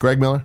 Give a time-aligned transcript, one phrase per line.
[0.00, 0.44] Greg Miller,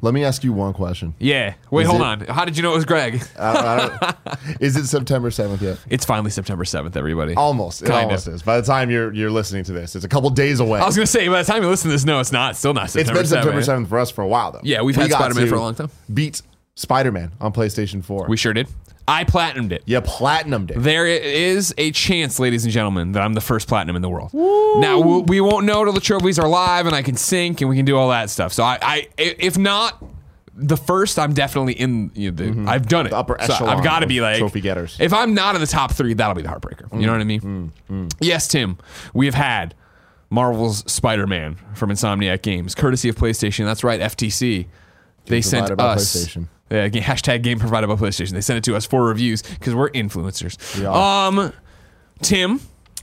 [0.00, 1.12] let me ask you one question.
[1.18, 1.54] Yeah.
[1.72, 2.20] Wait, Is hold it- on.
[2.20, 3.20] How did you know it was Greg?
[3.38, 5.78] I- I don't- is it September 7th yet?
[5.90, 7.34] It's finally September 7th, everybody.
[7.34, 7.82] Almost.
[7.82, 8.02] It Kinda.
[8.02, 8.42] almost is.
[8.44, 10.78] By the time you're you're listening to this, it's a couple days away.
[10.78, 12.54] I was going to say, by the time you listen to this, no, it's not.
[12.54, 13.86] Still not it's September been September 7th.
[13.86, 14.60] 7th for us for a while, though.
[14.62, 15.90] Yeah, we've We had got Spider-Man to for a long time.
[16.14, 16.42] Beat
[16.76, 18.26] Spider Man on PlayStation 4.
[18.28, 18.68] We sure did.
[19.08, 19.82] I platinumed it.
[19.86, 20.78] yeah, platinumed it.
[20.82, 24.34] There is a chance, ladies and gentlemen, that I'm the first platinum in the world.
[24.34, 27.76] Now we, won't know till the trophies are live and I can sync and we
[27.76, 28.52] can do all that stuff.
[28.52, 30.02] So I, I if not
[30.56, 32.10] the first, I'm definitely in.
[32.14, 32.68] You know, the, mm-hmm.
[32.68, 33.10] I've done it.
[33.10, 34.96] The upper So echelon I've got to be like trophy getters.
[34.98, 36.92] If I'm not in the top three, that'll be the heartbreaker.
[36.98, 37.40] You know what I mean?
[37.40, 38.12] Mm, mm, mm.
[38.20, 38.78] Yes, Tim.
[39.14, 39.74] We have had
[40.30, 43.64] Marvel's Spider-Man from Insomniac Games, courtesy of PlayStation.
[43.66, 44.66] That's right, FTC.
[45.26, 46.36] They sent us
[46.70, 48.30] Yeah, hashtag game provided by PlayStation.
[48.32, 50.78] They sent it to us for reviews because we're influencers.
[50.78, 51.28] We are.
[51.28, 51.52] Um,
[52.22, 52.60] Tim,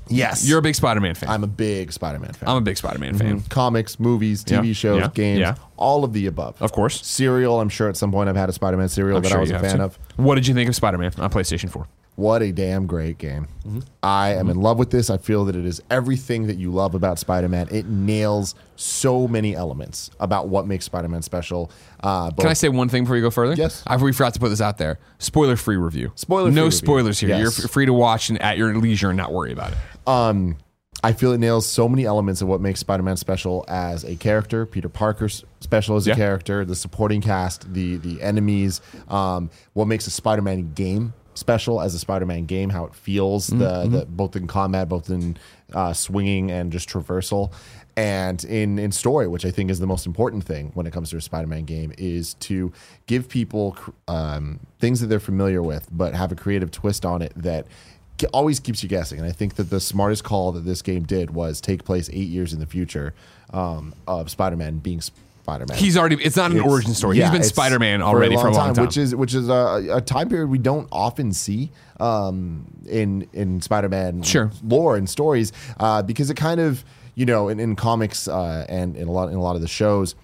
[0.10, 0.46] yes.
[0.48, 1.30] you're a big Spider-Man fan.
[1.30, 2.50] I'm, a big Spider Man fan.
[2.50, 5.56] I'm a big Spider-Man fan, Comics, movies, TV Yeah, shows, yeah, games, yeah.
[5.78, 6.62] all of the above.
[6.62, 7.06] of course.
[7.06, 9.38] Cereal, I'm sure at some point I've had a Spider Man cereal I'm that sure
[9.38, 9.84] I was a fan to.
[9.86, 10.00] of.
[10.18, 11.88] What did you think of Spider-Man on PlayStation 4?
[12.16, 13.48] What a damn great game.
[13.66, 13.80] Mm-hmm.
[14.04, 15.10] I am in love with this.
[15.10, 17.68] I feel that it is everything that you love about Spider Man.
[17.72, 21.72] It nails so many elements about what makes Spider Man special.
[22.04, 23.56] Uh, Can I say one thing before you go further?
[23.56, 23.82] Yes.
[23.88, 25.00] I we forgot to put this out there.
[25.18, 26.12] Spoiler-free review.
[26.14, 26.78] Spoiler-free No review.
[26.78, 27.30] spoilers here.
[27.30, 27.40] Yes.
[27.58, 29.78] You're free to watch and at your leisure and not worry about it.
[30.08, 30.58] Um,
[31.04, 34.66] I feel it nails so many elements of what makes Spider-Man special as a character.
[34.68, 36.14] Peter Parker's special as Yeah.
[36.14, 41.82] a character, the supporting cast, the the enemies, um, what makes a Spider-Man game special
[41.82, 45.38] as a Spider-Man game, how it feels, the, the both in combat, both in
[45.74, 47.52] uh, swinging and just traversal,
[47.96, 51.10] and in in story, which I think is the most important thing when it comes
[51.12, 52.72] to a Spider-Man game, is to
[53.08, 57.34] give people um, things that they're familiar with, but have a creative twist on it
[57.36, 57.68] that
[58.32, 59.20] always keeps you guessing.
[59.20, 62.30] And I think that the smartest call that this game did was take place eight
[62.30, 63.14] years in the future
[63.52, 65.02] um, of Spider-Man being
[65.44, 65.78] Spider-Man.
[65.78, 66.16] He's already.
[66.24, 67.18] It's not an It's- origin story.
[67.18, 68.86] yeah, He's been Spider-Man already for a long time.
[68.86, 73.62] which is which is a, a time period we don't often see um, in in
[73.62, 74.52] Spider-Man Sure.
[74.66, 78.96] lore and stories uh, because it kind of you know in, in comics uh, and
[78.96, 80.16] in a lot in a lot of the shows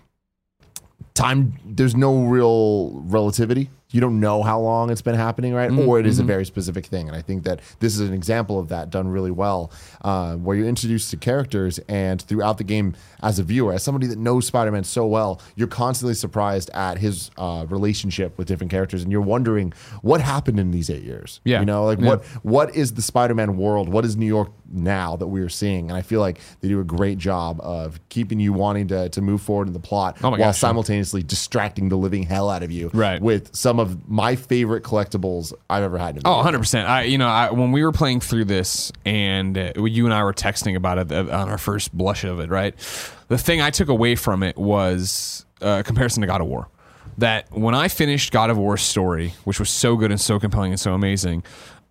[1.13, 5.87] time there's no real relativity you don't know how long it's been happening right Mm-hmm.
[5.89, 8.59] or it is a very specific thing and i think that this is an example
[8.59, 12.95] of that done really well uh, where you're introduced to characters and throughout the game
[13.21, 17.31] as a viewer as somebody that knows spider-man so well you're constantly surprised at his
[17.37, 21.59] uh, relationship with different characters and you're wondering what happened in these eight years Yeah.
[21.61, 22.09] you know like Yeah.
[22.09, 25.89] what what is the spider-man world what is new york now that we are seeing
[25.89, 29.21] and i feel like they do a great job of keeping you wanting to, to
[29.21, 32.71] move forward in the plot Oh while gosh, simultaneously distracting the living hell out of
[32.71, 33.21] you Right.
[33.21, 36.17] with some of my favorite collectibles I've ever had.
[36.17, 36.35] Oh, video.
[36.37, 36.89] 100 percent.
[36.89, 40.23] I, you know, I, when we were playing through this, and uh, you and I
[40.23, 42.75] were texting about it uh, on our first blush of it, right?
[43.27, 46.67] The thing I took away from it was uh, a comparison to God of War.
[47.17, 50.71] That when I finished God of War's story, which was so good and so compelling
[50.71, 51.43] and so amazing,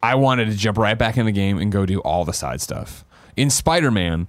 [0.02, 2.60] I wanted to jump right back in the game and go do all the side
[2.60, 3.04] stuff.
[3.36, 4.28] In Spider Man,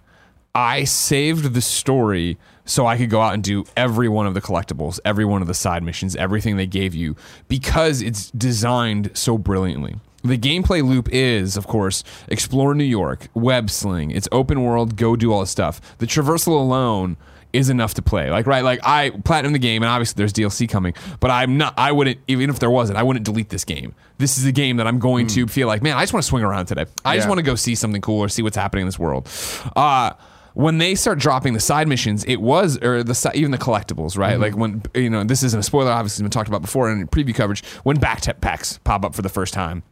[0.56, 4.42] I saved the story so I could go out and do every one of the
[4.42, 7.16] collectibles, every one of the side missions, everything they gave you
[7.48, 9.98] because it's designed so brilliantly.
[10.24, 14.12] The gameplay loop is, of course, explore New York, web sling.
[14.12, 15.80] It's open world, go do all this stuff.
[16.00, 17.16] The traversal alone
[17.54, 18.30] is enough to play.
[18.30, 21.74] Like right, like I platinum the game, and obviously there's DLC coming, but I'm not.
[21.78, 22.98] I wouldn't even if there wasn't.
[22.98, 23.94] I wouldn't delete this game.
[24.18, 26.28] This is a game that I'm going to feel like, man, I just want to
[26.28, 26.86] swing around today.
[27.06, 29.30] I just want to go see something cool or see what's happening in this world.
[29.76, 30.14] Uh,
[30.54, 34.40] when they start dropping the side missions, it was or the even the collectibles, right?
[34.40, 37.08] Like when you know this isn't a spoiler, obviously it's been talked about before in
[37.08, 37.66] preview coverage.
[37.84, 39.84] When backpacks pop up for the first time,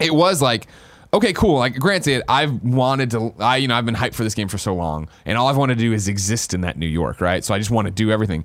[0.00, 0.66] it was like
[1.14, 1.58] okay cool.
[1.58, 4.58] Like granted i've wanted to i you know i've been hyped for this game for
[4.58, 7.42] so long and all i've wanted to do is exist in that new york right?
[7.44, 8.44] So i just want to do everything.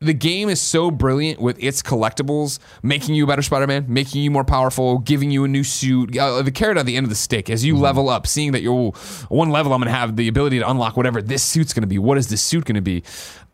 [0.00, 4.30] The game is so brilliant with its collectibles making you a better spider-man making you
[4.30, 7.16] more powerful giving you a new suit uh, the carrot at the end of the
[7.16, 7.48] stick.
[7.50, 8.90] As you level up seeing that you're
[9.28, 11.86] one level i'm going to have the ability to unlock whatever this suit's going to
[11.88, 11.98] be.
[11.98, 13.04] What is this suit going to be?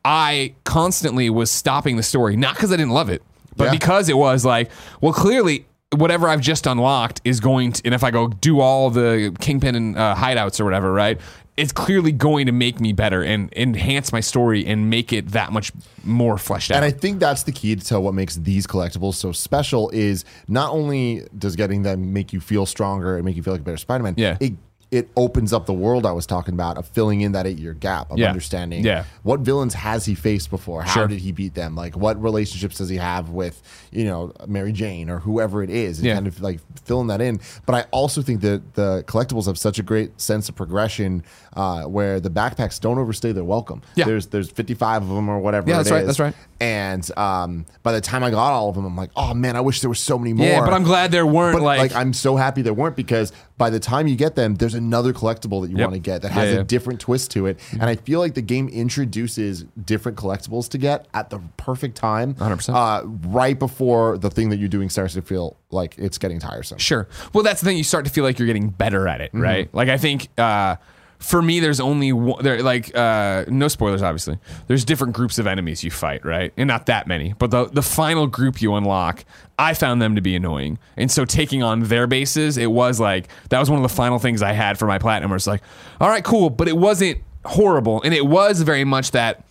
[0.04, 3.22] I constantly was stopping the story not because i didn't love it
[3.56, 3.70] but Yeah.
[3.72, 8.04] because it was like well clearly whatever I've just unlocked is going to, and if
[8.04, 11.20] I go do all the kingpin and uh, hideouts or whatever, right?
[11.56, 15.52] It's clearly going to make me better and enhance my story and make it that
[15.52, 15.70] much
[16.02, 16.76] more fleshed out.
[16.76, 20.24] And I think that's the key to tell what makes these collectibles so special is
[20.48, 23.64] not only does getting them make you feel stronger and make you feel like a
[23.64, 24.36] better Spider-Man, Yeah.
[24.40, 24.54] it
[24.94, 27.74] it opens up the world I was talking about of filling in that eight year
[27.74, 28.28] gap of Yeah.
[28.28, 29.04] understanding Yeah.
[29.24, 30.82] what villains has he faced before?
[30.82, 31.06] How Sure.
[31.08, 31.74] did he beat them?
[31.74, 33.60] Like what relationships does he have with,
[33.90, 35.98] you know, Mary Jane or whoever it is?
[35.98, 36.14] And Yeah.
[36.14, 37.40] kind of like filling that in.
[37.66, 41.24] But I also think that the collectibles have such a great sense of progression
[41.56, 43.82] uh, where the backpacks don't overstay their welcome.
[43.96, 44.04] Yeah.
[44.04, 45.68] There's there's 55 of them or whatever.
[45.68, 46.06] Yeah, it that's right, is.
[46.06, 46.34] that's right.
[46.64, 49.60] And um, by the time I got all of them, I'm like, oh man, I
[49.60, 50.46] wish there was so many more.
[50.46, 53.32] Yeah, but I'm glad there weren't But like, like, I'm so happy there weren't because
[53.58, 55.84] by the time you get them, there's another collectible that you Yep.
[55.90, 56.60] want to get that has yeah.
[56.60, 57.60] a different twist to it.
[57.72, 62.34] And I feel like the game introduces different collectibles to get at the perfect time,
[62.34, 62.74] 100%.
[62.74, 66.78] uh, right before the thing that you're doing starts to feel like it's getting tiresome.
[66.78, 67.06] Sure.
[67.34, 67.76] Well, that's the thing.
[67.76, 69.40] You start to feel like you're getting better at it, Mm-hmm.
[69.42, 69.74] right?
[69.74, 70.76] Like I think uh,
[71.24, 72.42] for me, there's only one.
[72.42, 74.38] There, like uh, no spoilers, obviously.
[74.66, 76.52] There's different groups of enemies you fight, right?
[76.58, 79.24] And not that many, but the the final group you unlock,
[79.58, 80.78] I found them to be annoying.
[80.98, 84.18] And so taking on their bases, it was like that was one of the final
[84.18, 85.30] things I had for my platinum.
[85.30, 85.62] Where it's like,
[85.98, 89.44] all right, cool, but it wasn't horrible, and it was very much that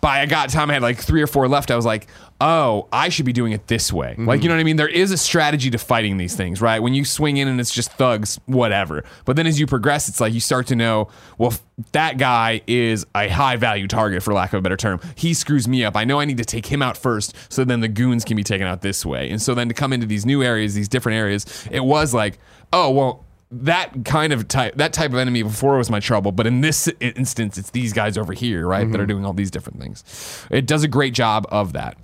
[0.00, 2.06] by I got time I had like three or four left, I was like,
[2.40, 4.08] oh, I should be doing it this way.
[4.08, 4.42] Like, mm-hmm.
[4.42, 4.76] you know what I mean?
[4.76, 6.80] There is a strategy to fighting these things, right?
[6.80, 9.04] When you swing in and it's just thugs, whatever.
[9.24, 11.08] But then as you progress, it's like you start to know,
[11.38, 11.54] well,
[11.92, 15.00] that guy is a high value target, for lack of a better term.
[15.14, 15.96] He screws me up.
[15.96, 18.44] I know I need to take him out first so then the goons can be
[18.44, 19.30] taken out this way.
[19.30, 22.38] And so then to come into these new areas, these different areas, it was like,
[22.72, 26.46] oh, well, that kind of type that type of enemy before was my trouble but
[26.48, 29.80] in this instance it's these guys over here right that are doing all these different
[29.80, 30.46] things.
[30.50, 31.96] It does a great job of that.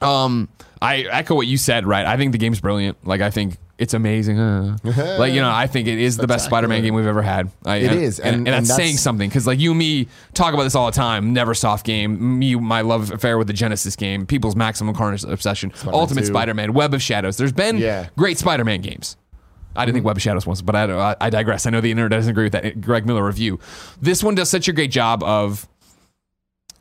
[0.00, 0.48] Um
[0.82, 2.04] i echo what you said right?
[2.04, 3.06] I think the game's brilliant.
[3.06, 4.74] Like i think it's amazing uh.
[5.18, 7.50] like you know i think it is the best spider-man game we've ever had.
[7.64, 9.78] I, It and, is, and, and- and, that's, that's- saying something because like you and
[9.78, 11.34] me talk about this all the time.
[11.34, 12.38] Neversoft game.
[12.38, 16.26] Me my love affair with the genesis game people's maximum carnage obsession ultimate 2.
[16.26, 17.36] spider-man web of shadows.
[17.36, 18.08] There's been Yeah.
[18.16, 19.16] great spider-man games
[19.76, 20.06] I didn't think mm-hmm.
[20.06, 21.66] Web of Shadows was, but I, I digress.
[21.66, 23.58] I know the internet doesn't agree with that Greg Miller review.
[24.00, 25.68] This one does such a great job of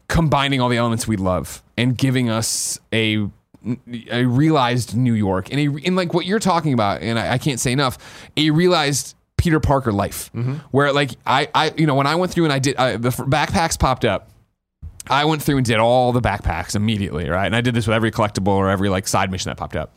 [0.08, 3.30] combining all the elements we love and giving us a
[4.12, 7.38] a realized New York and a and like what you're talking about, and I, I
[7.38, 7.98] can't say enough,
[8.38, 10.56] a realized Peter Parker life, mm-hmm.
[10.72, 13.08] where like I I you know when I went through and I did I, the
[13.10, 14.30] f- backpacks popped up.
[15.08, 17.46] I went through and did all the backpacks immediately, right?
[17.46, 19.96] And I did this with every collectible or every like side mission that popped up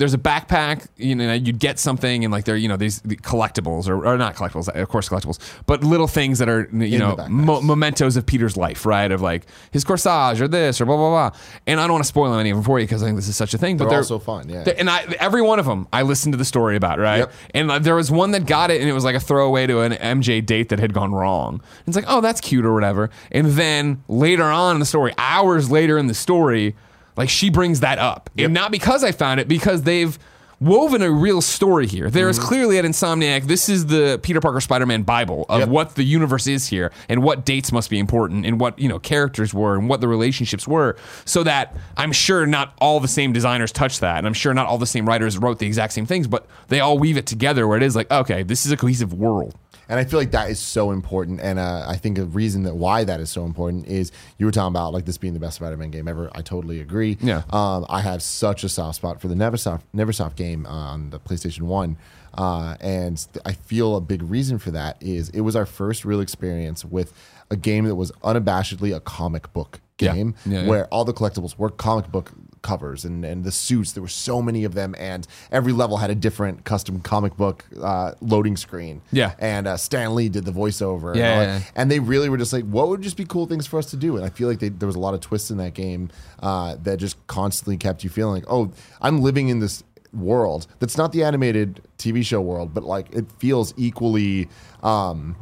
[0.00, 3.16] there's a backpack, you know, you'd get something and like there, you know, these the
[3.16, 6.98] collectibles or, or not collectibles, of course collectibles, but little things that are, you In
[6.98, 9.12] know, mo- mementos of Peter's life, right?
[9.12, 11.38] Of like his corsage or this or blah, blah, blah.
[11.66, 13.28] And I don't want to spoil any of them for you because I think this
[13.28, 14.64] is such a thing, but They're they're also fun, yeah.
[14.78, 17.18] and I, every one of them, I listened to the story about, right?
[17.18, 17.32] Yep.
[17.54, 19.80] And like, there was one that got it, and it was like a throwaway to
[19.80, 21.60] an MJ date that had gone wrong.
[21.86, 23.10] It's like, oh, that's cute or whatever.
[23.30, 26.74] And then later on in the story, hours later in the story,
[27.20, 30.18] like she brings that up, and not because I found it, because they've
[30.62, 32.10] woven a real story here.
[32.10, 32.48] There is Mm-hmm.
[32.48, 35.68] clearly at Insomniac, this is the Peter Parker Spider-Man Bible of Yep.
[35.70, 38.98] what the universe is here and what dates must be important and what, you know,
[38.98, 43.32] characters were and what the relationships were so that I'm sure not all the same
[43.32, 46.04] designers touched that and I'm sure not all the same writers wrote the exact same
[46.04, 48.76] things, but they all weave it together where it is like, okay, this is a
[48.76, 49.54] cohesive world.
[49.90, 51.40] And I feel like that is so important.
[51.40, 54.52] And uh, I think a reason that why that is so important is you were
[54.52, 56.30] talking about like this being the best Spider-Man game ever.
[56.32, 57.18] I totally agree.
[57.20, 57.42] Yeah.
[57.50, 61.18] Um, I have such a soft spot for the Neversoft Neversoft game uh, on the
[61.18, 61.96] PlayStation One.
[62.32, 66.20] Uh, and I feel a big reason for that is it was our first real
[66.20, 67.12] experience with
[67.50, 70.68] a game that was unabashedly a comic book game Yeah, yeah.
[70.68, 72.30] where all the collectibles were comic book
[72.62, 73.92] covers and, and the suits.
[73.92, 77.64] There were so many of them, and every level had a different custom comic book
[77.80, 79.02] uh, loading screen.
[79.12, 79.34] Yeah.
[79.38, 81.10] And uh, Stan Lee did the voiceover.
[81.10, 81.62] and, Yeah, all yeah, yeah.
[81.74, 83.96] and they really were just like, what would just be cool things for us to
[83.96, 84.16] do?
[84.16, 86.10] And I feel like they, there was a lot of twists in that game
[86.42, 89.82] uh, that just constantly kept you feeling like, oh, I'm living in this
[90.12, 94.48] world that's not the animated TV show world, but like it feels equally.
[94.82, 95.36] Um,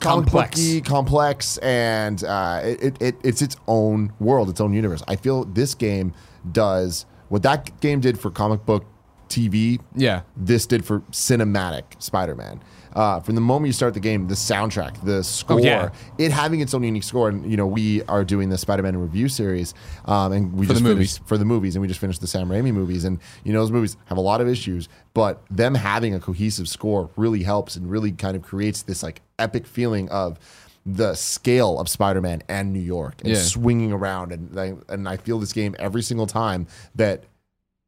[0.00, 0.60] comic Complex.
[0.60, 5.02] booky, complex, and uh, it, it it's its own world, its own universe.
[5.08, 6.12] I feel this game
[6.52, 8.84] does what that game did for comic book
[9.28, 9.80] TV.
[9.96, 10.22] Yeah.
[10.36, 12.60] this did for cinematic Spider-Man.
[12.94, 15.90] Uh, from the moment you start the game, the soundtrack, the score, Oh, yeah.
[16.16, 19.28] it having its own unique score, and you know we are doing the Spider-Man review
[19.28, 19.74] series,
[20.04, 21.20] um, and we For just the movies.
[21.26, 23.72] for the movies, and we just finished the Sam Raimi movies, and you know those
[23.72, 27.90] movies have a lot of issues, but them having a cohesive score really helps and
[27.90, 30.38] really kind of creates this like epic feeling of
[30.86, 33.40] the scale of Spider-Man and New York and Yeah.
[33.40, 37.24] swinging around, and I, and I feel this game every single time that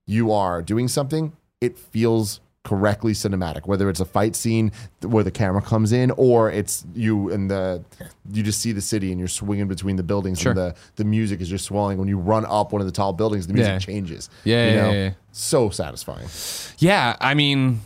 [0.07, 3.67] you are doing something, it feels correctly cinematic.
[3.67, 4.73] Whether it's a fight scene
[5.03, 7.85] where the camera comes in, or it's you and the
[8.33, 10.50] you just see the city and you're swinging between the buildings, Sure.
[10.50, 11.97] and the the music is just swelling.
[11.99, 13.79] When you run up one of the tall buildings, the music Yeah.
[13.79, 14.31] changes.
[14.45, 14.91] Yeah, you know?
[14.91, 15.11] yeah, yeah.
[15.33, 16.26] so satisfying.
[16.79, 17.83] Yeah, I mean,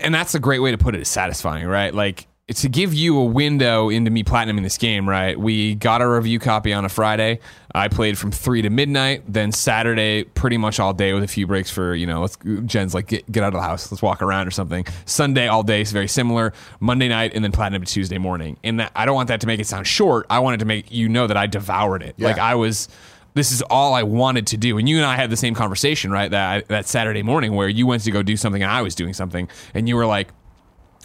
[0.00, 1.00] and that's a great way to put it.
[1.00, 1.92] Is satisfying, right?
[1.92, 5.38] Like to give you a window into me platinuming this game, right?
[5.38, 7.38] We got a review copy on a Friday.
[7.74, 9.22] I played from three to midnight.
[9.28, 12.22] Then Saturday, pretty much all day with a few breaks for you know.
[12.22, 13.90] Let's Jen's like get, get out of the house.
[13.92, 14.84] Let's walk around or something.
[15.04, 16.52] Sunday all day is very similar.
[16.80, 18.56] Monday night and then platinum to Tuesday morning.
[18.64, 20.26] And that, I don't want that to make it sound short.
[20.28, 22.18] I wanted to make you know that I devoured it.
[22.18, 22.88] Like I was
[23.34, 24.76] this is all I wanted to do.
[24.78, 26.30] And you and I had the same conversation, right?
[26.30, 29.14] That that Saturday morning where you went to go do something and I was doing
[29.14, 30.28] something, and you were like,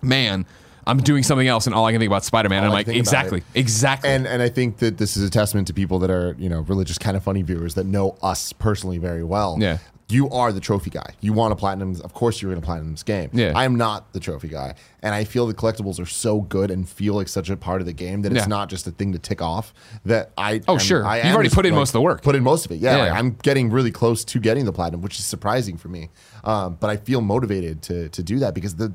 [0.02, 0.46] "Man,
[0.88, 3.44] I'm doing something else, and all I can think about Spider Man." I'm like, "Exactly,
[3.54, 6.50] exactly." And and I think that this is a testament to people that are you
[6.50, 9.58] know religious Kinda Funny viewers that know us personally very well.
[9.60, 9.78] Yeah.
[10.08, 11.16] You are the trophy guy.
[11.20, 12.00] You want a platinum.
[12.04, 13.32] Of course, you're going to platinum this game.
[13.34, 13.54] Yeah.
[13.56, 16.88] I am not the trophy guy, and I feel the collectibles are so good and
[16.88, 19.18] feel like such a part of the game that it's not just a thing to
[19.18, 19.74] tick off.
[20.06, 21.04] That I Oh, am- sure.
[21.04, 22.22] I You've am already put in most of the work.
[22.22, 22.76] Put in most of it.
[22.82, 23.02] Yeah, Yeah.
[23.06, 26.10] like, I'm getting really close to getting the platinum, which is surprising for me.
[26.44, 28.94] Um, but I feel motivated to to do that because the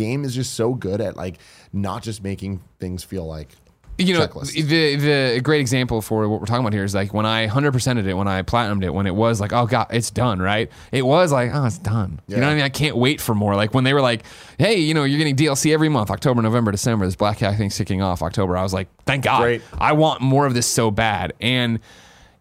[0.00, 1.38] game is just so good at like
[1.74, 3.50] not just making things feel like
[3.98, 4.54] you know checklist.
[4.54, 7.74] the the great example for what we're talking about here is like when I hundred
[7.74, 10.70] percented it when I platinumed it when it was like oh god it's done right?
[10.90, 12.18] It was like oh it's done.
[12.26, 12.64] You know what I mean?
[12.64, 13.54] I can't wait for more.
[13.56, 14.24] Like when they were like
[14.58, 17.76] hey you know you're getting DLC every month October November December this Black Cat thing's
[17.76, 18.56] kicking off October.
[18.56, 19.42] I was like thank God.
[19.42, 19.62] Great.
[19.78, 21.34] I want more of this so bad.
[21.38, 21.80] And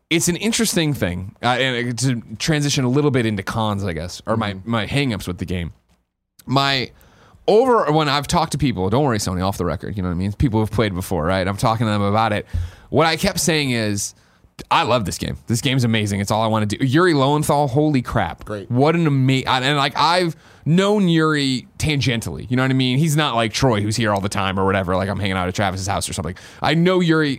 [0.09, 4.21] it's an interesting thing uh, and to transition a little bit into cons I guess
[4.25, 5.73] or my my hangups with the game.
[6.45, 6.91] My
[7.49, 10.15] over when I've talked to people, don't worry, Sony, off the record, you know what
[10.15, 10.31] I mean?
[10.33, 11.45] People who've played before, right?
[11.47, 12.45] I'm talking to them about it.
[12.89, 14.15] What I kept saying is,
[14.71, 15.37] I love this game.
[15.47, 16.19] This game's amazing.
[16.19, 16.85] It's all I want to do.
[16.85, 18.43] Yuri Lowenthal, holy crap.
[18.43, 18.69] Great.
[18.69, 19.47] What an amazing.
[19.47, 22.49] And like, I've known Yuri tangentially.
[22.51, 22.97] You know what I mean?
[22.97, 24.95] He's not like Troy, who's here all the time or whatever.
[24.97, 26.35] Like, I'm hanging out at Travis's house or something.
[26.61, 27.37] I know Yuri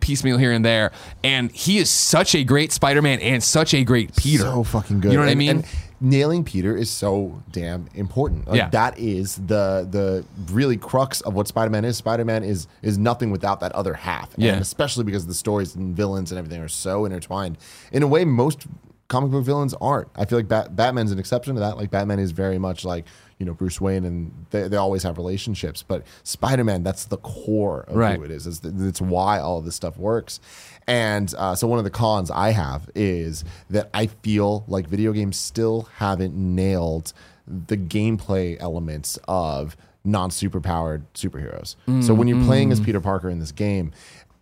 [0.00, 0.90] piecemeal here and there.
[1.22, 4.42] And he is such a great Spider Man and such a great Peter.
[4.42, 5.12] so fucking good.
[5.12, 5.50] You know what I mean?
[5.58, 5.66] And
[6.00, 8.46] nailing Peter is so damn important.
[8.48, 8.68] Like, Yeah.
[8.70, 11.96] that is the the really crux of what Spider Man is.
[11.96, 14.30] Spider Man is is nothing without that other half.
[14.36, 14.52] Yeah.
[14.52, 17.58] and especially because the stories and villains and everything are so intertwined
[17.92, 18.66] in a way most
[19.08, 20.08] comic book villains aren't.
[20.16, 21.76] I feel like Bat- Batman's an exception to that.
[21.76, 23.04] Like Batman is very much like
[23.38, 25.82] you know Bruce Wayne, and they, they always have relationships.
[25.82, 28.16] But Spider Man, that's the core of Right.
[28.18, 28.46] who it is.
[28.46, 30.40] It's, it's why all of this stuff works.
[30.86, 35.12] And uh, so one of the cons I have is that I feel like video
[35.12, 37.12] games still haven't nailed
[37.46, 41.76] the gameplay elements of non superpowered superheroes.
[42.04, 43.92] So when you're playing as Peter Parker in this game,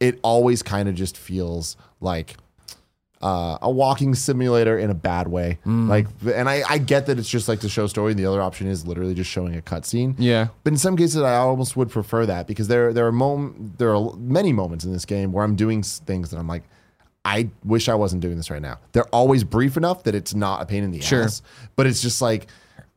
[0.01, 2.37] it always kind of just feels like
[3.23, 5.59] uh, a walking simulator in a bad way.
[5.65, 5.89] Mm.
[5.89, 8.13] Like, and I, I get that it's just like to show story.
[8.13, 10.15] And the other option is literally just showing a cutscene.
[10.19, 10.49] Yeah.
[10.63, 13.95] But in some cases, I almost would prefer that because there there are mom- there
[13.95, 16.65] are many moments in this game where I'm doing things that I'm like,
[17.25, 18.79] I wish I wasn't doing this right now.
[18.93, 21.23] They're always brief enough that it's not a pain in the Sure.
[21.25, 21.41] ass.
[21.77, 22.49] But it's just like.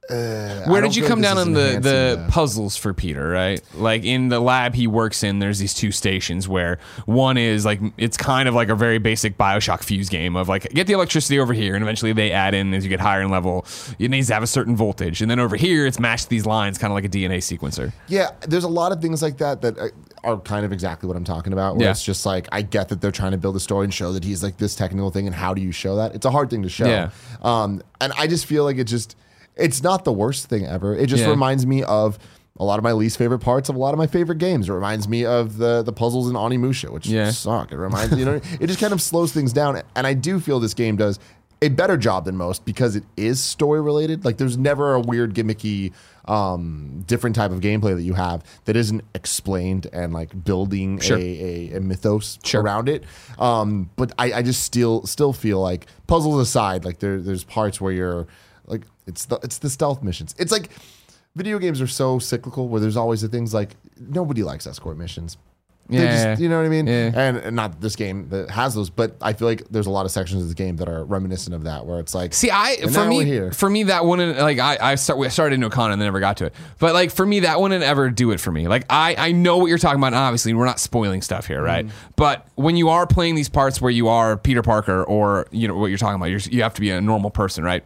[0.09, 3.61] Uh, Where did you come down on the, the puzzles for Peter, right?
[3.75, 7.81] Like in the lab he works in, there's these two stations where one is like,
[7.97, 11.39] it's kind of like a very basic Bioshock fuse game of like, get the electricity
[11.39, 11.75] over here.
[11.75, 13.65] And eventually they add in as you get higher in level,
[13.99, 15.21] it needs to have a certain voltage.
[15.21, 17.91] And then over here, it's matched these lines, kind of like a DNA sequencer.
[18.07, 19.91] Yeah, there's a lot of things like that that are-
[20.23, 21.75] are kind of exactly what I'm talking about.
[21.77, 21.91] Where Yeah.
[21.91, 24.23] it's just like I get that they're trying to build a story and show that
[24.23, 26.15] he's like this technical thing, and how do you show that?
[26.15, 26.87] It's a hard thing to show.
[26.87, 27.11] Yeah.
[27.43, 29.15] Um, and I just feel like it just
[29.59, 30.95] it's not the worst thing ever.
[30.95, 31.29] It just Yeah.
[31.29, 32.17] reminds me of
[32.59, 34.67] a lot of my least favorite parts of a lot of my favorite games.
[34.67, 37.29] It reminds me of the the puzzles in Onimusha, which Yeah.
[37.31, 37.71] suck.
[37.71, 39.81] It reminds you know it just kind of slows things down.
[39.95, 41.19] And I do feel this game does
[41.61, 44.23] a better job than most because it is story related.
[44.25, 45.91] Like there's never a weird gimmicky
[46.25, 51.17] um different type of gameplay that you have that isn't explained and like building Sure.
[51.17, 51.21] a,
[51.73, 52.61] a, a mythos Sure.
[52.61, 53.03] around it.
[53.39, 57.79] Um but I, I just still still feel like puzzles aside, like there there's parts
[57.79, 58.27] where you're
[58.67, 60.35] like it's the it's the stealth missions.
[60.37, 60.69] It's like
[61.35, 65.37] video games are so cyclical where there's always the things like nobody likes escort missions.
[65.89, 66.31] They Yeah.
[66.33, 66.85] just, you know what I mean?
[66.85, 67.11] Yeah.
[67.15, 70.05] And, and not this game that has those, but I feel like there's a lot
[70.05, 72.75] of sections of the game that are reminiscent of that, where it's like, See, I
[72.91, 73.53] for me here.
[73.53, 76.07] for me that wouldn't like I I start we started into a con and then
[76.07, 76.55] never got to it.
[76.79, 78.67] But like for me that wouldn't ever do it for me.
[78.67, 80.07] Like I I know what you're talking about.
[80.07, 81.85] And obviously, we're not spoiling stuff here, right?
[81.85, 81.97] Mm-hmm.
[82.17, 85.75] But when you are playing these parts where you are Peter Parker or you know
[85.77, 87.85] what you're talking about, you're, you have to be a normal person, right?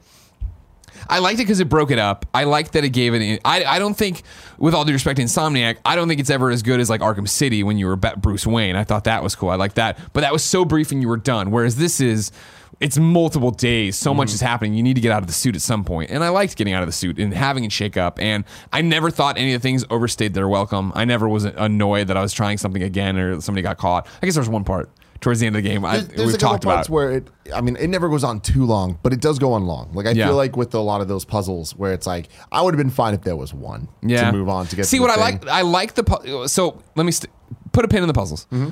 [1.10, 2.26] I liked it because it broke it up.
[2.34, 3.42] I liked that it gave it.
[3.46, 4.24] I, I don't think,
[4.58, 7.02] with all due respect to Insomniac, I don't think it's ever as good as like
[7.02, 8.76] Arkham City when you were Bruce Wayne.
[8.76, 9.50] I thought that was cool.
[9.50, 10.00] I like that.
[10.14, 11.52] But that was so brief and you were done.
[11.52, 12.32] Whereas this is,
[12.80, 13.96] it's multiple days.
[13.96, 14.34] So much mm.
[14.34, 14.74] is happening.
[14.74, 16.10] You need to get out of the suit at some point.
[16.10, 18.20] And I liked getting out of the suit and having it shake up.
[18.20, 18.44] And
[18.74, 20.92] I never thought any of the things overstayed their welcome.
[20.96, 24.08] I never was annoyed that I was trying something again or somebody got caught.
[24.22, 24.90] I guess there was one part.
[25.22, 25.86] Towards the end of the game.
[25.86, 26.94] I, There's, there's we've a talked parts about.
[26.94, 27.28] where it.
[27.54, 29.92] I mean, it never goes on too long, but it does go on long.
[29.94, 30.28] Like I Yeah.
[30.28, 32.90] feel like with a lot of those puzzles, where it's like I would have been
[32.90, 34.26] fine if there was one yeah.
[34.30, 34.86] to move on to get.
[34.88, 35.48] See to what I like.
[35.48, 36.82] I like the pu- so.
[36.96, 37.32] Let me st-
[37.72, 38.48] put a pin in the puzzles.
[38.52, 38.70] Mm-hmm.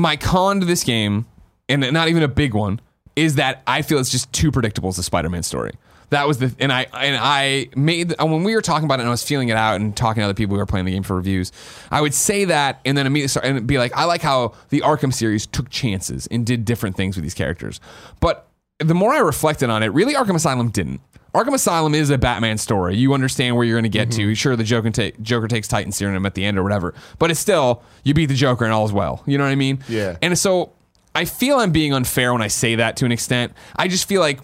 [0.00, 1.26] My con to this game,
[1.68, 2.80] and not even a big one,
[3.16, 5.72] is that I feel it's just too predictable as a Spider-Man story.
[6.10, 9.02] That was the and I and I made uh, when we were talking about it
[9.02, 10.92] and I was feeling it out and talking to other people who were playing the
[10.92, 11.52] game for reviews.
[11.90, 14.80] I would say that and then immediately start and be like, I like how the
[14.80, 17.80] Arkham series took chances and did different things with these characters.
[18.18, 18.48] But
[18.78, 21.00] the more I reflected on it, really Arkham Asylum didn't.
[21.34, 22.96] Arkham Asylum is a Batman story.
[22.96, 24.22] You understand where you're going to get to.
[24.22, 24.34] Mm-hmm.
[24.34, 27.38] Sure, the Joker, ta- Joker takes Titan Serum at the end or whatever, but it's
[27.38, 29.22] still you beat the Joker and all is well.
[29.26, 29.78] You know what I mean?
[29.88, 30.16] Yeah.
[30.22, 30.72] And so
[31.14, 33.52] I feel I'm being unfair when I say that to an extent.
[33.76, 34.40] I just feel like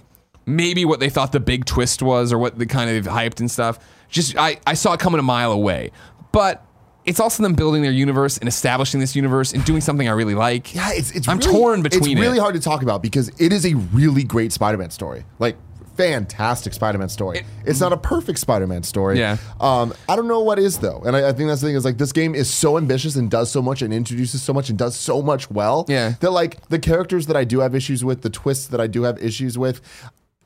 [0.47, 3.51] maybe what they thought the big twist was or what the kind of hyped and
[3.51, 3.79] stuff.
[4.09, 5.91] Just I, I saw it coming a mile away.
[6.33, 6.65] But
[7.05, 10.35] it's also them building their universe and establishing this universe and doing something I really
[10.35, 10.75] like.
[10.75, 12.41] Yeah, it's, it's I'm really- torn between It's really it.
[12.41, 15.25] hard to talk about because it is a really great Spider-Man story.
[15.39, 15.57] Like
[15.97, 17.43] fantastic Spider-Man story.
[17.65, 19.19] it's not a perfect Spider-Man story.
[19.19, 19.39] Yeah.
[19.61, 21.85] Um, I don't know what is though, and I, I think that's the thing is
[21.87, 24.79] like this game is so ambitious and does so much and introduces so much and
[24.79, 25.87] does so much well.
[25.89, 26.15] Yeah.
[26.21, 29.05] That like the characters that I do have issues with, the twists that I do
[29.05, 29.81] have issues with.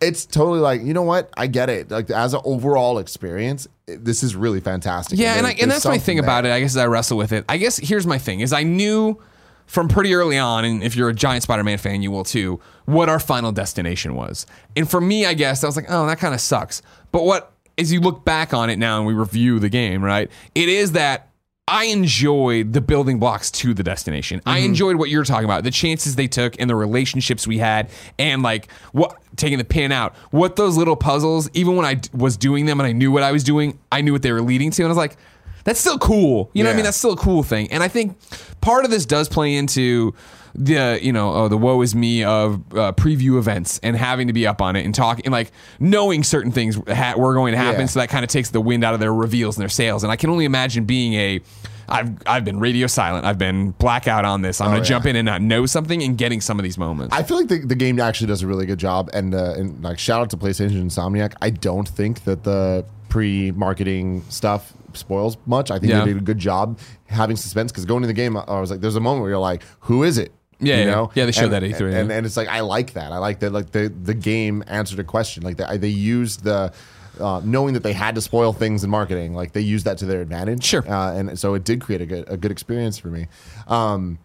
[0.00, 4.23] It's totally like you know what I get it like as an overall experience this
[4.23, 6.52] is really fantastic Yeah, and, there- I, and that's my thing something about it.
[6.52, 7.45] I guess as I wrestle with it.
[7.49, 9.21] I guess here's my thing: is I knew
[9.66, 13.09] from pretty early on, and if you're a giant Spider-Man fan, you will too, what
[13.09, 14.47] our final destination was.
[14.76, 16.83] And for me, I guess I was like, oh, that kind of sucks.
[17.12, 20.28] But what, as you look back on it now and we review the game, right?
[20.54, 21.30] It is that.
[21.71, 24.43] I enjoyed the building blocks to the destination.
[24.45, 24.67] I mm-hmm.
[24.67, 28.43] enjoyed what you're talking about, the chances they took and the relationships we had, and
[28.43, 30.17] like what taking the pin out.
[30.33, 33.23] What those little puzzles, even when I d- was doing them and I knew what
[33.23, 35.17] I was doing, I knew what they were leading to, and I was like,
[35.62, 36.50] that's still cool.
[36.55, 36.85] You know what I mean?
[36.85, 37.71] That's still a cool thing.
[37.71, 38.19] And I think
[38.61, 40.15] part of this does play into
[40.54, 44.33] the you know oh, the woe is me of uh, preview events and having to
[44.33, 47.59] be up on it and talking and like knowing certain things ha- were going to
[47.59, 47.80] happen.
[47.83, 47.87] Yeah.
[47.87, 50.02] So that kind of takes the wind out of their reveals and their sales.
[50.02, 51.40] And I can only imagine being a
[51.88, 53.25] I've I've been radio silent.
[53.25, 54.61] I've been blackout on this.
[54.61, 54.85] I'm Oh, gonna yeah.
[54.85, 57.14] jump in and not know something and getting some of these moments.
[57.14, 59.83] I feel like the, the game actually does a really good job, and, uh, and
[59.83, 61.35] like shout out to PlayStation Insomniac.
[61.42, 65.71] I don't think that the pre-marketing stuff spoils much.
[65.71, 66.00] I think Yeah.
[66.00, 68.80] they did a good job having suspense because going to the game, I was like,
[68.80, 70.33] there's a moment where you're like, who is it?
[70.61, 70.90] Yeah, you yeah.
[70.90, 71.11] know?
[71.14, 72.17] Yeah, they showed And- that at E3, and, yeah.
[72.17, 73.12] and it's like I like that.
[73.12, 73.52] I like that.
[73.52, 75.43] Like the the game answered a question.
[75.43, 76.73] Like they, they used the.
[77.18, 80.07] Uh, knowing that they had to spoil things in marketing, like they used that to
[80.07, 80.64] their advantage.
[80.64, 80.88] Sure.
[80.90, 83.27] uh, and so it did create a good a good experience for me.
[83.68, 84.18] Um,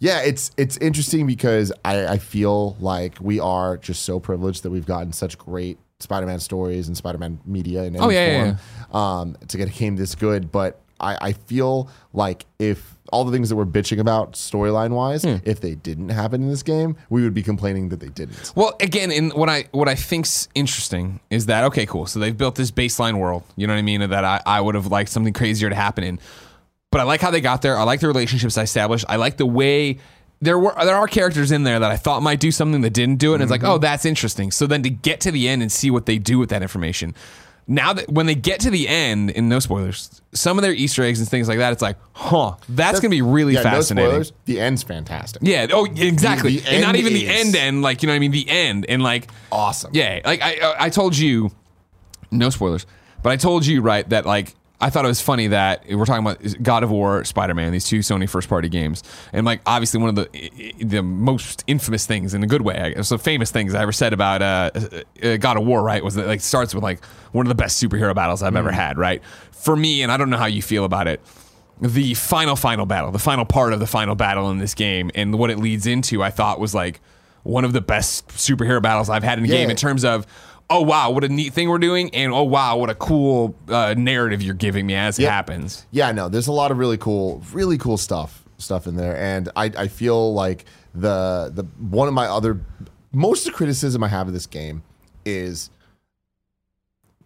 [0.00, 4.70] yeah, it's it's interesting because I, I feel like we are just so privileged that
[4.70, 8.56] we've gotten such great Spider-Man stories and Spider-Man media in any Oh, yeah, yeah,
[8.90, 10.50] form Um, to get a game this good.
[10.52, 15.22] But I, I feel like if all the things that we're bitching about storyline wise,
[15.22, 15.36] Hmm.
[15.44, 18.52] if they didn't happen in this game, we would be complaining that they didn't.
[18.56, 22.06] Well, again, in what I what I think's interesting is that okay, cool.
[22.06, 23.44] So they've built this baseline world.
[23.56, 24.00] You know what I mean?
[24.10, 26.18] That I, I would have liked something crazier to happen in.
[26.90, 27.78] But I like how they got there.
[27.78, 29.04] I like the relationships I established.
[29.08, 29.98] I like the way
[30.40, 33.16] there were there are characters in there that I thought might do something that didn't
[33.18, 33.36] do it.
[33.36, 34.50] And it's like, oh, that's interesting.
[34.50, 37.14] So then to get to the end and see what they do with that information.
[37.66, 41.02] Now that when they get to the end, in no spoilers, some of their Easter
[41.04, 44.08] eggs and things like that, it's like, huh, that's, gonna be really yeah, fascinating.
[44.08, 44.32] No spoilers.
[44.46, 45.42] The end's fantastic.
[45.44, 45.68] Yeah.
[45.72, 46.58] Oh, exactly.
[46.58, 48.32] The and not even the end end, like you know what I mean.
[48.32, 49.90] The end and like Awesome.
[49.94, 50.20] Yeah.
[50.24, 51.50] Like I I told you,
[52.30, 52.86] no spoilers,
[53.22, 56.26] but I told you right that like I thought it was funny that we're talking
[56.26, 60.00] about God of War, Spider Man, these two Sony first party games, and like obviously
[60.00, 63.50] one of the the most infamous things in a good way, I guess, so famous
[63.50, 64.70] things I ever said about uh,
[65.22, 67.82] uh, God of War, right, was that like starts with like one of the best
[67.82, 69.22] superhero battles I've ever had, right?
[69.52, 71.20] For me, and I don't know how you feel about it
[71.80, 75.36] the final final battle the final part of the final battle in this game and
[75.36, 77.00] what it leads into i thought was like
[77.42, 79.56] one of the best superhero battles i've had in a Yeah.
[79.56, 80.24] game in terms of
[80.72, 83.94] oh wow what a neat thing we're doing and oh wow what a cool uh,
[83.96, 85.30] narrative you're giving me as it Yep.
[85.30, 89.16] happens yeah no there's a lot of really cool really cool stuff stuff in there
[89.16, 92.60] and i, I feel like the the one of my other
[93.12, 94.82] most of the criticism i have of this game
[95.24, 95.70] is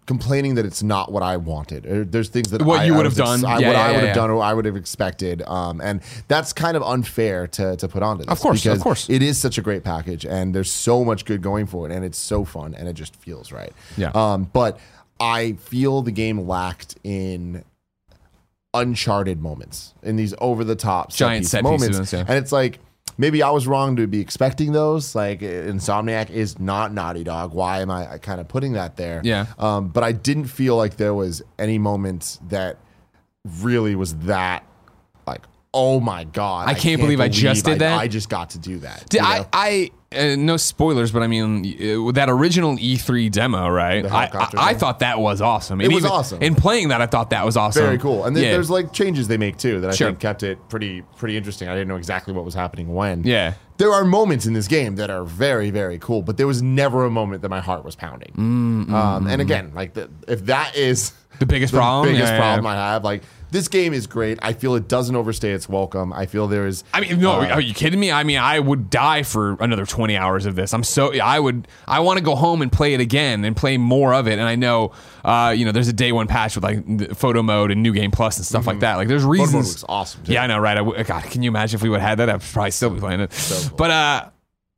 [0.06, 3.18] complaining that it's not what i wanted there's things that What I, you would have
[3.18, 3.44] ex- done.
[3.44, 4.14] I, what yeah, i would yeah, have yeah.
[4.14, 8.02] done or i would have expected um, and that's kind of unfair to, to put
[8.02, 9.10] onto this Of course, of course.
[9.10, 12.04] it is such a great package and there's so much good going for it and
[12.04, 14.12] it's so fun and it just feels right Yeah.
[14.14, 14.78] um, but
[15.18, 17.64] i feel the game lacked in
[18.74, 22.20] uncharted moments in these over the top Giant set moments yeah.
[22.28, 22.78] and it's like
[23.18, 27.80] maybe i was wrong to be expecting those like insomniac is not naughty dog why
[27.80, 29.46] am i kind of putting that there Yeah.
[29.58, 32.78] um, but i didn't feel like there was any moment that
[33.62, 34.64] really was that
[35.26, 35.42] like
[35.74, 37.98] oh my god, I can't believe I just did I- that.
[38.00, 39.06] I just got to do that.
[39.10, 39.46] Did I.
[39.52, 41.64] I uh, no spoilers, but I mean
[42.08, 44.02] uh, that original E3 demo, right?
[44.02, 44.78] The I, I, helicopter I thing?
[44.78, 45.80] thought that was awesome.
[45.80, 46.42] It was awesome.
[46.42, 47.82] In playing that, I thought that was awesome.
[47.84, 48.24] Very cool.
[48.24, 48.52] And then Yeah.
[48.52, 50.08] there's like changes they make too that I Sure.
[50.08, 51.68] think kept it pretty pretty interesting.
[51.68, 53.24] I didn't know exactly what was happening when.
[53.24, 53.54] Yeah.
[53.78, 57.04] There are moments in this game that are very very cool, but there was never
[57.04, 58.32] a moment that my heart was pounding.
[58.36, 62.14] um, and again, like the, if that is Mm, The biggest problem?
[62.14, 62.70] biggest Yeah, problem yeah.
[62.82, 64.38] I have, like this game is great.
[64.42, 66.10] I feel it doesn't overstay its welcome.
[66.12, 66.82] I feel there is.
[66.94, 68.10] I mean, no, uh, are you kidding me?
[68.10, 70.72] I mean, I would die for another 20 hours of this.
[70.74, 73.76] I'm so, I would, I want to go home and play it again and play
[73.76, 74.32] more of it.
[74.38, 74.92] And I know,
[75.24, 78.10] uh, you know, there's a day one patch with like photo mode and new game
[78.10, 78.96] plus and stuff like that.
[78.96, 79.30] Like there's Mm-hmm.
[79.36, 79.68] Photo mode reasons.
[79.74, 80.22] looks awesome.
[80.24, 80.32] Too.
[80.32, 80.76] Yeah, I know, right?
[80.78, 82.30] I w- God, can you imagine if we would have had that?
[82.30, 83.30] I'd probably still be playing it.
[83.68, 84.28] But, uh,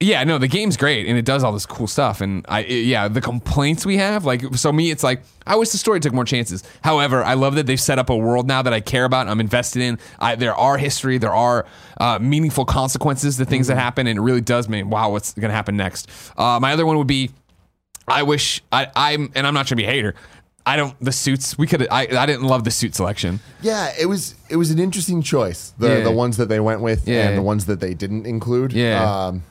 [0.01, 2.21] yeah, no, the game's great and it does all this cool stuff.
[2.21, 5.71] And I, it- yeah, the complaints we have, like, so me, it's like, I wish
[5.71, 6.63] the story took more chances.
[6.83, 9.27] However, I love that they've set up a world now that I care about.
[9.27, 9.99] I'm invested in.
[10.21, 11.67] I, there are history, there are
[12.01, 15.49] uh, meaningful consequences to things that happen, and it really does mean, wow, what's going
[15.51, 16.09] to happen next?
[16.37, 17.31] Uh, my other one would be,
[18.07, 20.15] I wish I, I'm, and I'm not trying to be a hater.
[20.69, 21.57] I don't the suits.
[21.59, 21.87] We could.
[21.91, 23.41] I I didn't love the suit selection.
[23.63, 25.73] Yeah, it was it was an interesting choice.
[25.79, 26.05] The Yeah.
[26.05, 27.29] the ones that they went with Yeah.
[27.29, 28.73] and the ones that they didn't include.
[28.73, 29.03] Yeah.
[29.27, 29.43] Um,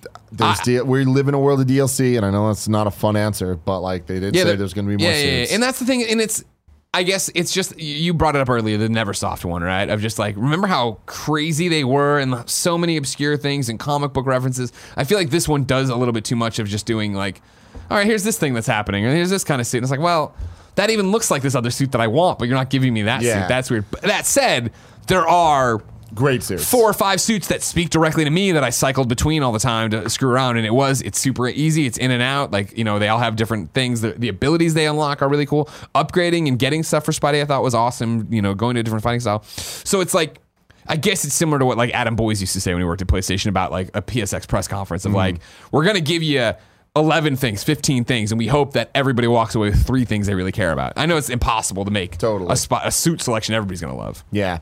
[0.00, 2.86] th- there's D- we live in a world of DLC, and I know that's not
[2.86, 5.18] a fun answer, but like they did say there- there's going to be more yeah,
[5.22, 5.46] yeah, yeah.
[5.54, 6.02] and that's the thing.
[6.04, 6.42] And it's,
[6.94, 9.88] I guess it's just you brought it up earlier, the NeverSoft one, right?
[9.88, 14.12] Of just like remember how crazy they were and so many obscure things and comic
[14.12, 14.72] book references.
[14.96, 17.40] I feel like this one does a little bit too much of just doing like,
[17.90, 19.78] all right, here's this thing that's happening, and here's this kind of suit.
[19.78, 20.34] And it's like, well,
[20.76, 23.02] that even looks like this other suit that I want, but you're not giving me
[23.02, 23.42] that Yeah.
[23.42, 23.48] suit.
[23.48, 23.84] That's weird.
[23.90, 24.72] But that said,
[25.06, 25.82] there are
[26.14, 26.68] Great suits.
[26.68, 29.58] four or five suits that speak directly to me that I cycled between all the
[29.58, 30.58] time to screw around.
[30.58, 31.86] And it was, it's super easy.
[31.86, 32.50] It's in and out.
[32.50, 34.02] Like, you know, they all have different things.
[34.02, 35.70] The, the abilities they unlock are really cool.
[35.94, 38.82] Upgrading and getting stuff for Spidey I thought was awesome, you know, going to a
[38.82, 39.42] different fighting style.
[39.44, 40.38] So it's like,
[40.86, 43.00] I guess it's similar to what like Adam Boyes used to say when he worked
[43.00, 45.16] at PlayStation about like a PSX press conference of mm-hmm.
[45.16, 45.36] like,
[45.70, 46.52] we're going to give you
[46.94, 50.34] 11 things, 15 things, and we hope that everybody walks away with three things they
[50.34, 50.92] really care about.
[50.96, 52.52] I know it's impossible to make Totally.
[52.52, 54.24] a, spot, a suit selection everybody's going to love.
[54.30, 54.58] Yeah,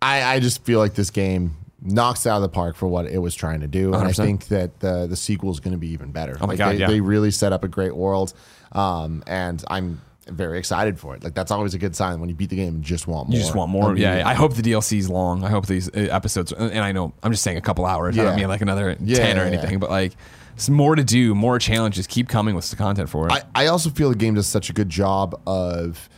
[0.00, 3.06] I, I just feel like this game knocks it out of the park for what
[3.06, 4.16] it was trying to do, and I 100%.
[4.16, 6.38] think that the the sequel is going to be even better.
[6.40, 6.88] Oh my God, they, yeah.
[6.88, 8.32] they really set up a great world,
[8.72, 11.22] um, and I'm very excited for it.
[11.22, 13.36] Like that's always a good sign when you beat the game and just want more.
[13.36, 13.92] You just want more.
[13.92, 15.44] Mean, yeah, I hope the DLC is long.
[15.44, 18.18] I hope these uh, episodes, and I know I'm just saying a couple hours.
[18.18, 19.78] I don't mean like another Yeah, ten or yeah, anything, yeah.
[19.78, 20.12] but like
[20.54, 22.06] it's more to do, more challenges.
[22.06, 23.32] Keep coming with the content for it.
[23.32, 26.08] I, I also feel the game does such a good job of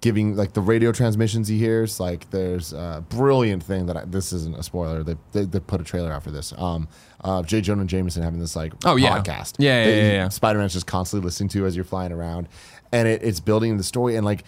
[0.00, 2.00] giving like the radio transmissions he hears.
[2.00, 5.04] Like there's a brilliant thing that I, this isn't a spoiler.
[5.04, 6.52] They, they they put a trailer out for this.
[6.58, 6.88] Um,
[7.22, 7.60] uh, J.
[7.60, 9.16] Jonah Jameson having this like Oh, yeah.
[9.18, 9.54] podcast.
[9.58, 10.28] Yeah, yeah, yeah, yeah.
[10.30, 12.48] Spider Man's just constantly listening to as you're flying around,
[12.92, 14.44] and it, it's building the story and like.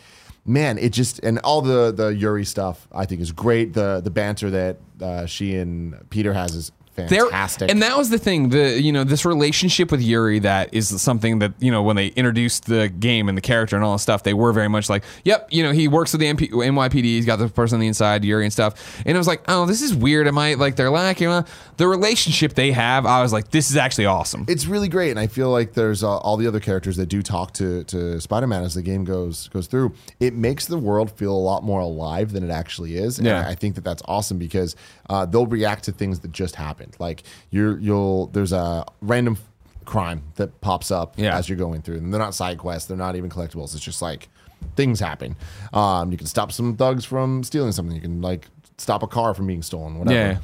[0.47, 3.73] Man, it just and all the the Yuri stuff I think is great.
[3.73, 7.71] The the banter that uh, she and Peter has is They're- fantastic.
[7.71, 8.51] And that was the thing.
[8.51, 12.09] The you know this relationship with Yuri that is something that you know when they
[12.09, 15.03] introduced the game and the character and all this stuff, they were very much like,
[15.25, 17.87] yep, you know he works with the MP, NYPD, he's got the person on the
[17.89, 19.03] inside, Yuri and stuff.
[19.07, 20.29] And it was like, oh, this is weird.
[20.29, 21.45] Am I like they're lacking uh,
[21.77, 23.07] the relationship they have?
[23.07, 24.45] I was like, this is actually awesome.
[24.49, 27.23] it's really great, and I feel like there's uh, all the other characters that do
[27.23, 29.95] talk to to Spider-Man as the game goes goes through.
[30.21, 33.19] It makes the world feel a lot more alive than it actually is.
[33.19, 33.49] And Yeah.
[33.49, 34.77] I think that that's awesome because
[35.11, 36.97] uh, they'll react to things that just happened.
[37.01, 39.37] Like you're you'll there's a random
[39.85, 41.37] crime that pops up Yeah.
[41.37, 43.75] as you're going through, and they're not side quests, they're not even collectibles.
[43.75, 44.29] It's just like
[44.77, 45.37] things happen.
[45.73, 47.95] Um, you can stop some thugs from stealing something.
[47.95, 49.99] You can like stop a car from being stolen.
[49.99, 50.17] Whatever.
[50.19, 50.39] Yeah.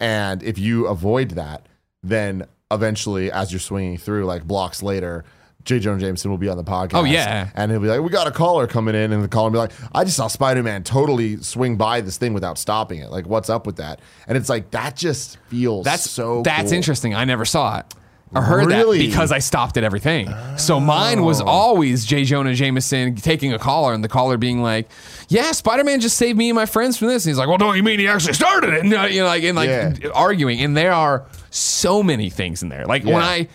[0.00, 1.66] And if you avoid that,
[2.02, 5.24] then eventually, as you're swinging through, like blocks later,
[5.64, 5.78] J.
[5.78, 6.94] Jonah Jameson will be on the podcast.
[6.94, 7.50] Oh, yeah.
[7.54, 9.58] and he'll be like, "We got a caller coming in," and the caller will be
[9.58, 13.10] like, "I just saw Spider Man totally swing by this thing without stopping it.
[13.10, 16.42] Like, what's up with that?" And it's like that just feels That's so.
[16.42, 16.76] That's cool.
[16.76, 17.14] interesting.
[17.14, 17.86] I never saw it.
[18.34, 18.98] I heard Really?
[18.98, 20.32] that because I stopped at everything.
[20.56, 21.44] So mine was oh.
[21.44, 22.24] always J.
[22.24, 24.88] Jonah Jameson taking a caller and the caller being like,
[25.28, 27.58] "Yeah, Spider Man just saved me and my friends from this." And he's like, "Well,
[27.58, 30.08] don't you mean he actually started it?" And, you know, like and like Yeah.
[30.14, 30.60] arguing.
[30.60, 32.86] And there are so many things in there.
[32.86, 33.48] Like when I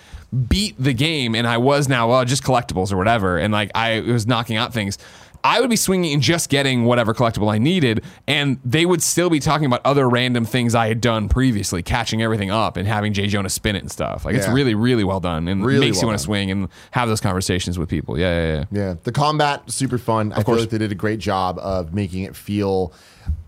[0.49, 4.01] beat the game and I was now well just collectibles or whatever, and like I
[4.01, 4.97] was knocking out things.
[5.43, 9.29] I would be swinging and just getting whatever collectible I needed, and they would still
[9.29, 13.13] be talking about other random things I had done previously, catching everything up and having
[13.13, 13.27] J.
[13.27, 14.25] Jonah spin it and stuff.
[14.25, 17.07] Like it's really, really well done, and Really makes you want to swing and have
[17.07, 18.19] those conversations with people.
[18.19, 18.65] Yeah, yeah, yeah.
[18.71, 20.33] Yeah, the combat super fun.
[20.33, 20.59] I feel course.
[20.61, 22.91] like they did a great job of making it feel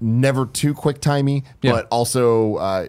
[0.02, 1.72] never too quick timey, Yeah.
[1.72, 2.88] but also uh,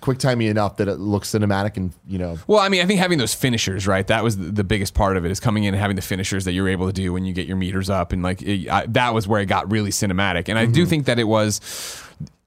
[0.00, 3.00] quick timey enough that it looks cinematic and you know Well, I mean, I think
[3.00, 4.06] having those finishers, right?
[4.06, 6.52] That was the, biggest part of it is coming in and having the finishers that
[6.52, 8.12] you're able to do when you get your meters up.
[8.12, 10.72] And like like it, I, that was where it got really cinematic, and I Mm-hmm.
[10.72, 11.60] do think that it was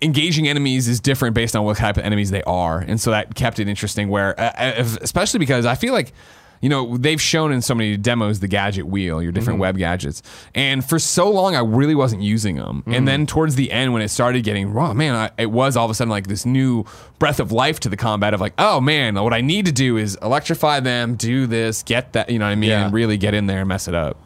[0.01, 3.33] engaging enemies is different based on what type of enemies they are, and so that
[3.35, 4.09] kept it interesting.
[4.09, 6.13] Where, uh, uh, especially because I feel like.
[6.61, 9.61] You know, they've shown in so many demos the gadget wheel, your different Mm-hmm.
[9.61, 10.21] web gadgets.
[10.55, 12.83] And for so long, I really wasn't using them.
[12.85, 12.95] Mm.
[12.97, 15.85] And then towards the end, when it started getting, oh man, I, it was all
[15.85, 16.85] of a sudden like this new
[17.19, 19.97] breath of life to the combat of like, oh man, what I need to do
[19.97, 22.69] is electrify them, do this, get that, you know what I mean?
[22.69, 22.85] Yeah.
[22.85, 24.17] And really get in there and mess it up.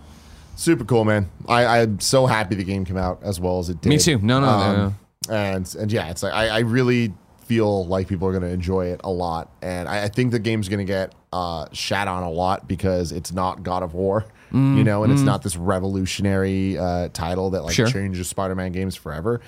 [0.57, 1.29] Super cool, man.
[1.47, 3.89] I, I'm so happy the game came out as well as it did.
[3.89, 4.19] Me too.
[4.19, 4.93] No, no, no, no.
[5.33, 7.13] And and yeah, it's like I, I really
[7.45, 10.39] feel like people are going to enjoy it a lot, and I, I think the
[10.39, 14.25] game's going to get uh, shat on a lot because it's not God of War,
[14.51, 17.87] Mm, you know, and it's not this revolutionary uh, title that like Sure.
[17.87, 19.41] changes Spider-Man games forever.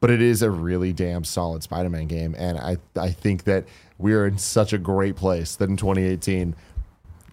[0.00, 3.64] But it is a really damn solid Spider-Man game, and I I think that
[3.98, 6.54] we're in such a great place that in 2018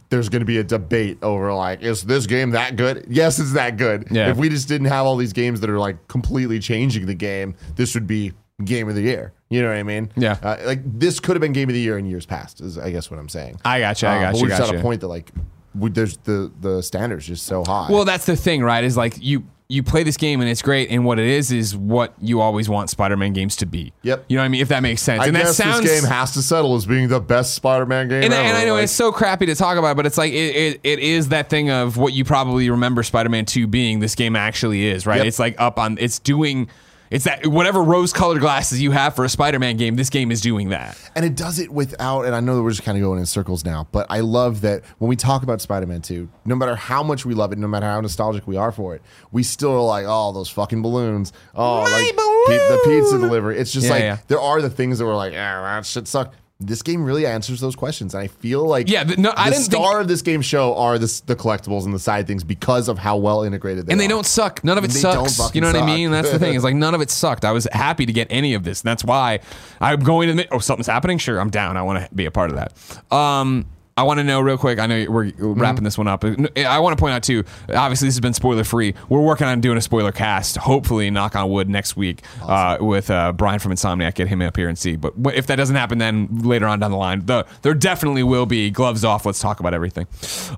[0.09, 3.53] there's going to be a debate over like is this game that good yes it's
[3.53, 4.29] that good Yeah.
[4.29, 7.55] if we just didn't have all these games that are like completely changing the game
[7.77, 10.37] this would be game of the year you know what i mean Yeah.
[10.41, 12.89] uh, like this could have been game of the year in years past is i
[12.89, 14.07] guess what i'm saying I got you.
[14.07, 14.43] I Uh, got but you.
[14.45, 15.31] we're just at a point that like
[15.75, 18.83] we, there's the the standards just so high Well, that's the thing, right?
[18.83, 21.77] Is like you you play this game and it's great, and what it is is
[21.77, 23.93] what you always want Spider-Man games to be.
[24.01, 24.25] Yep.
[24.27, 24.59] You know what I mean?
[24.61, 25.21] If that makes sense.
[25.23, 28.09] i and guess that sounds this game has to settle as being the best spider-man
[28.09, 28.43] game and, ever.
[28.43, 30.79] and I know Like, it's so crappy to talk about, but it's like it, it,
[30.83, 34.01] it is that thing of what you probably remember Spider-Man 2 being.
[34.01, 35.19] This game actually is right.
[35.19, 35.25] Yep.
[35.27, 35.97] It's like up on.
[36.01, 36.67] It's doing.
[37.11, 39.97] It's that whatever rose-colored glasses you have for a Spider-Man game.
[39.97, 40.97] This game is doing that.
[41.13, 43.25] and it does it without and i know that we're just kind of going in
[43.25, 47.03] circles now but i love that when we talk about spider-man 2 no matter how
[47.03, 49.81] much we love it no matter how nostalgic we are for it we still are
[49.85, 53.91] like oh those fucking balloons oh My like pi- the pizza delivery it's just Yeah,
[53.91, 54.17] like yeah.
[54.29, 57.59] there are the things that we're like ah that shit sucked this game really answers
[57.59, 60.21] those questions and i feel like Yeah, the- no, I didn't think- star of this
[60.21, 63.85] game show are the, the collectibles and the side things because of how well integrated
[63.85, 63.93] they are.
[63.93, 64.63] And they don't suck.
[64.63, 65.53] None of it sucks.
[65.55, 66.11] You know what I mean?
[66.11, 66.53] That's the thing.
[66.55, 67.43] It's like none of it sucked.
[67.45, 68.81] I was happy to get any of this.
[68.81, 69.39] And that's why
[69.79, 71.17] I'm going to admit, oh, something's happening.
[71.17, 71.77] Sure, I'm down.
[71.77, 73.15] I want to be a part of that.
[73.15, 73.65] Um,
[73.97, 74.79] I want to know real quick.
[74.79, 76.23] I know we're wrapping this one up.
[76.23, 77.43] I want to point out too.
[77.69, 78.93] Obviously, this has been spoiler free.
[79.09, 80.55] We're working on doing a spoiler cast.
[80.57, 84.15] Hopefully, knock on wood, next week uh, with uh, Bryan from Insomniac.
[84.15, 84.95] Get him up here and see.
[84.95, 88.45] But if that doesn't happen, then later on down the line, the, there definitely will
[88.45, 89.25] be gloves off.
[89.25, 90.07] Let's talk about everything.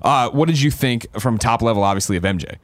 [0.00, 2.56] Uh, what did you think from top level, obviously, of MJ?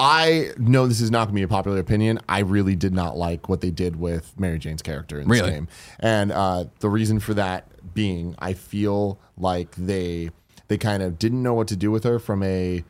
[0.00, 2.20] I know this is not going to be a popular opinion.
[2.28, 5.50] I really did not like what they did with Mary Jane's character in this Really?
[5.52, 7.66] game, and uh, the reason for that
[7.98, 10.30] being, I feel like they
[10.68, 12.84] they kind of didn't know what to do with her from a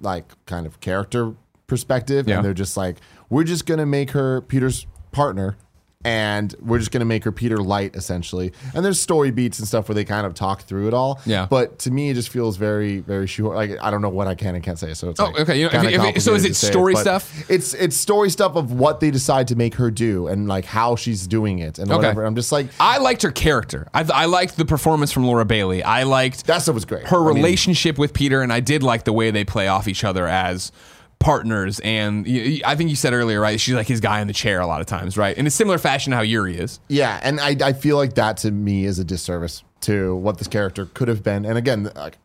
[0.00, 1.32] like kind of character
[1.66, 2.36] perspective, Yeah.
[2.36, 2.96] and they're just like,
[3.30, 5.56] we're just going to make her Peter's partner.
[6.02, 8.54] And we're just going to make her Peter Light, essentially.
[8.74, 11.20] And there's story beats and stuff where they kind of talk through it all.
[11.26, 11.46] Yeah.
[11.50, 13.54] But to me, it just feels very, very short.
[13.54, 14.94] Like I don't know what I can and can't say.
[14.94, 15.60] So it's Oh, like okay.
[15.60, 17.50] You know, if- if so is it story but stuff?
[17.50, 20.96] It's it's story stuff of what they decide to make her do and like how
[20.96, 21.96] she's doing it and Okay.
[21.98, 22.24] whatever.
[22.24, 23.86] I'm just like I liked her character.
[23.92, 25.82] I, I liked the performance from Laura Bailey.
[25.82, 27.08] I liked that stuff was great.
[27.08, 29.86] her I mean, relationship with Peter, and I did like the way they play off
[29.86, 30.72] each other as
[31.20, 31.78] partners.
[31.84, 32.26] And
[32.64, 33.60] I think you said earlier, right?
[33.60, 35.36] She's like his guy in the chair a lot of times, right?
[35.36, 36.80] In a similar fashion to how Yuri is.
[36.88, 40.48] yeah, and I I feel like that to me is a disservice to what this
[40.48, 41.44] character could have been.
[41.46, 42.18] And again, like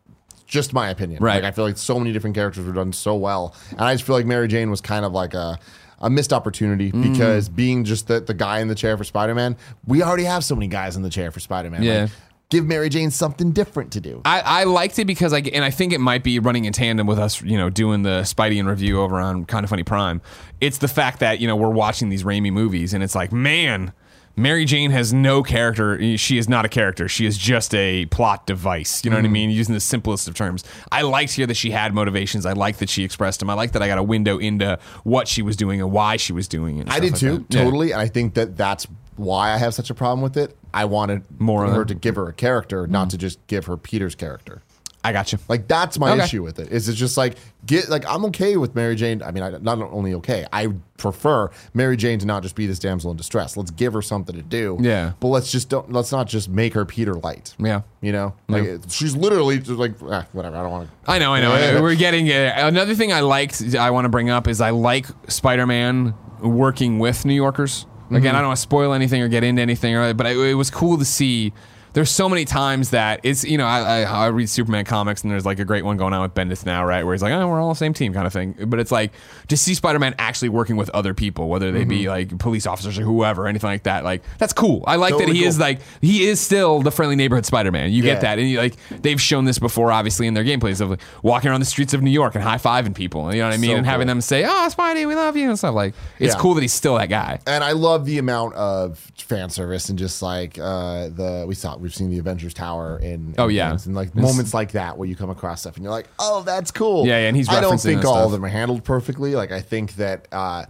[0.46, 1.22] just my opinion.
[1.22, 1.36] Right.
[1.42, 4.04] Like I feel like so many different characters were done so well, and I just
[4.04, 5.58] feel like Mary Jane was kind of like a.
[5.98, 7.10] A missed opportunity Mm.
[7.10, 9.56] because being just the, the guy in the chair for Spider Man,
[9.86, 11.82] we already have so many guys in the chair for Spider Man.
[11.82, 12.08] Yeah.
[12.48, 14.22] Give Mary Jane something different to do.
[14.24, 17.06] I, I liked it because I and I think it might be running in tandem
[17.06, 20.20] with us, you know, doing the Spidey and review over on Kinda Funny Prime.
[20.60, 23.92] It's the fact that you know we're watching these Raimi movies and it's like, man,
[24.36, 26.16] Mary Jane has no character.
[26.18, 27.08] She is not a character.
[27.08, 29.02] She is just a plot device.
[29.02, 29.32] You know what I mm-hmm.
[29.32, 29.50] mean?
[29.50, 30.62] Using the simplest of terms.
[30.92, 32.44] I liked here that she had motivations.
[32.44, 33.48] I liked that she expressed them.
[33.48, 36.34] I liked that I got a window into what she was doing and why she
[36.34, 36.88] was doing it.
[36.90, 37.54] I did like too, that.
[37.54, 37.64] Yeah.
[37.64, 37.92] totally.
[37.92, 40.56] And I think that that's why I have such a problem with it.
[40.74, 44.14] I wanted More her to give her a character, not to just give her Peter's
[44.14, 44.62] character.
[45.02, 45.38] I got you.
[45.48, 46.24] Like that's my Okay.
[46.24, 46.72] issue with it.
[46.72, 49.22] Is it's just like get like I'm okay with Mary Jane.
[49.22, 52.80] I mean, I, not only okay, I prefer Mary Jane to not just be this
[52.80, 53.56] damsel in distress.
[53.56, 54.76] Let's give her something to do.
[54.80, 55.12] Yeah.
[55.20, 55.92] but let's just don't.
[55.92, 57.54] Let's not just make her Peter Light.
[57.60, 57.82] Yeah.
[58.00, 60.56] you know, like it- she's literally just like ah, whatever.
[60.56, 61.10] I don't want to.
[61.10, 61.52] I know, I know.
[61.52, 61.82] I know.
[61.82, 62.52] We're getting it.
[62.56, 63.62] another thing I liked.
[63.78, 67.86] I want to bring up is I like Spider-Man working with New Yorkers.
[68.10, 68.36] Again, mm-hmm.
[68.36, 71.04] I don't want to spoil anything or get into anything, but it was cool to
[71.04, 71.52] see
[71.96, 75.30] there's so many times that it's you know I, I I read Superman comics and
[75.32, 77.02] there's like a great one going on with Bendis now right?
[77.02, 78.54] Where he's like oh we're all the same team kind of thing.
[78.66, 79.12] But it's like
[79.48, 83.02] to see Spider-Man actually working with other people whether they be like police officers or
[83.02, 84.84] whoever anything like that like that's cool.
[84.86, 87.90] I like that Totally he is like he is still the friendly neighborhood Spider-Man.
[87.90, 88.12] You Yeah.
[88.12, 88.38] get that.
[88.38, 91.60] And you, like they've shown this before obviously in their gameplays of like, walking around
[91.60, 93.70] the streets of New York and high fiving people you know what I mean?
[93.70, 96.40] So and having them say oh Spidey we love you and stuff like it's Yeah.
[96.40, 97.40] cool that he's still that guy.
[97.46, 101.74] And I love the amount of fan service and just like uh, the we saw
[101.86, 103.72] we've seen the Avengers Tower in Oh, yeah.
[103.84, 106.42] and like This- moments like that where you come across stuff and you're like oh
[106.42, 108.26] that's cool Yeah, yeah, and he's I don't think all stuff.
[108.26, 110.64] of them are handled perfectly like I think that uh,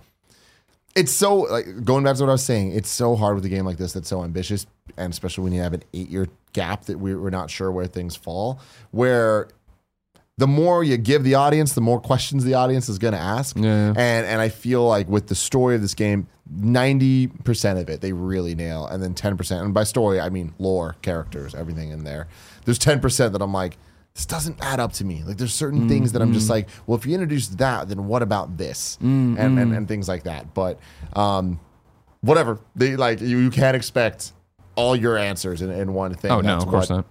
[0.94, 3.48] it's so like going back to what I was saying it's so hard with a
[3.48, 6.84] game like this that's so ambitious and especially when you have an eight year gap
[6.86, 9.48] that we, we're not sure where things fall where
[10.38, 13.56] the more you give the audience, the more questions the audience is going to ask.
[13.56, 13.94] Yeah.
[13.96, 18.00] And and I feel like with the story of this game, ninety percent of it
[18.00, 21.90] they really nail, and then ten percent, and by story I mean lore, characters, everything
[21.90, 22.28] in there.
[22.64, 23.78] There's ten percent that I'm like,
[24.14, 25.22] this doesn't add up to me.
[25.24, 26.50] Like there's certain mm, things that I'm just mm.
[26.50, 30.08] like, well, if you introduce that, then what about this, mm, and, and and things
[30.08, 30.54] like that.
[30.54, 30.78] But
[31.14, 31.60] um,
[32.20, 34.32] whatever they like, you, you can't expect
[34.76, 36.30] all your answers in, in one thing.
[36.30, 37.06] oh no of course what- not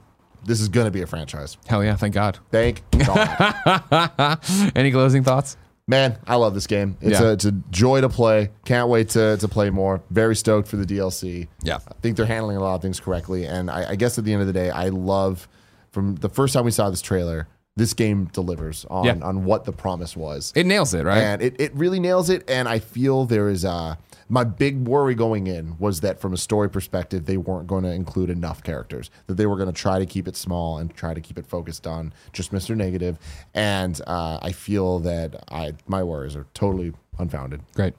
[0.46, 1.58] This is going to be a franchise.
[1.66, 4.40] hell yeah thank God Thank God.
[4.76, 6.98] any closing thoughts Man, I love this game.
[7.00, 7.28] It's, Yeah.
[7.28, 8.50] a, it's a joy to play.
[8.66, 10.02] Can't wait to, to play more.
[10.10, 11.48] Very stoked for the DLC.
[11.62, 11.76] Yeah.
[11.88, 13.46] I think they're handling a lot of things correctly.
[13.46, 15.48] And I, I guess at the end of the day, I love
[15.92, 19.18] from the first time we saw this trailer, this game delivers on, Yeah.
[19.22, 20.52] on what the promise was.
[20.56, 22.50] it nails it right And it, it really nails it.
[22.50, 24.00] And I feel there is a.
[24.28, 27.92] My big worry going in was that from a story perspective, they weren't going to
[27.92, 29.12] include enough characters.
[29.28, 31.46] That they were going to try to keep it small and try to keep it
[31.46, 32.76] focused on just Mr.
[32.76, 33.20] Negative.
[33.54, 37.62] And uh, I feel that I my worries are totally unfounded.
[37.76, 37.94] Great.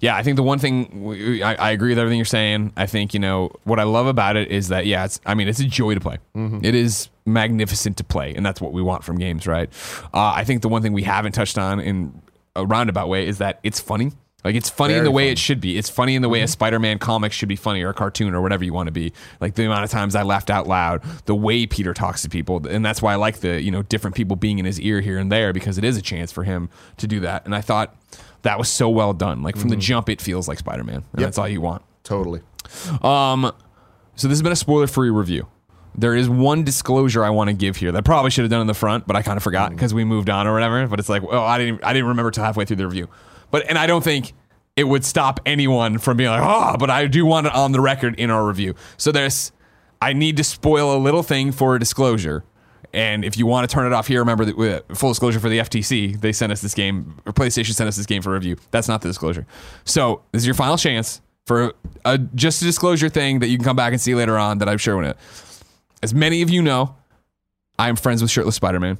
[0.00, 2.72] Yeah, I think the one thing we- I, I agree with everything you're saying.
[2.76, 5.48] I think you know what I love about it is that yeah, it's I mean
[5.48, 6.18] it's a joy to play.
[6.62, 9.70] It is magnificent to play, and that's what we want from games, right?
[10.12, 12.20] Uh, I think the one thing we haven't touched on in
[12.56, 14.12] a roundabout way is that it's funny.
[14.44, 15.32] Like it's funny in Very the way funny.
[15.32, 15.78] it should be.
[15.78, 16.50] It's funny in the way a mm-hmm.
[16.50, 19.12] Spider-Man comic should be funny or a cartoon or whatever you want to be.
[19.40, 22.66] Like the amount of times I laughed out loud, the way Peter talks to people,
[22.66, 25.18] and that's why I like the you know different people being in his ear here
[25.18, 27.44] and there because it is a chance for him to do that.
[27.44, 27.96] And I thought
[28.42, 29.42] that was so well done.
[29.42, 29.80] Like from the mm-hmm.
[29.80, 31.26] jump, it feels like Spider-Man, and Yep.
[31.26, 31.82] that's all you want.
[32.02, 32.40] Totally.
[33.02, 33.52] Um,
[34.16, 35.46] so this has been a spoiler-free review.
[35.94, 38.62] There is one disclosure I want to give here that I probably should have done
[38.62, 39.74] in the front, but I kind of forgot mm.
[39.76, 40.86] because we moved on or whatever.
[40.86, 43.08] But it's like, well, I didn't, I didn't remember till halfway through the review.
[43.52, 44.32] But and I don't think
[44.74, 47.80] it would stop anyone from being like, oh, but I do want it on the
[47.80, 48.74] record in our review.
[48.96, 49.52] So there's,
[50.00, 52.42] I need to spoil a little thing for a disclosure.
[52.94, 54.58] And if you want to turn it off here, remember that
[54.90, 57.96] uh, full disclosure for the FTC, they sent us this game, or PlayStation sent us
[57.96, 58.56] this game for review.
[58.70, 59.46] That's not the disclosure.
[59.84, 63.64] So this is your final chance for a, just a disclosure thing that you can
[63.64, 65.16] come back and see later on that I'm sure when it.
[66.02, 66.96] As many of you know,
[67.78, 68.98] I am friends with Shirtless Spider Man.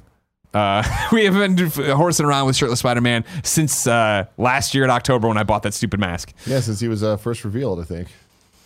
[0.53, 1.57] Uh, we have been
[1.95, 5.63] horsing around with Shirtless Spider Man since uh, last year in October when I bought
[5.63, 6.33] that stupid mask.
[6.45, 8.09] Yeah, since he was uh, first revealed, I think.